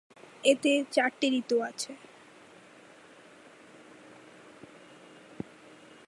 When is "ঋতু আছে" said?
1.39-1.91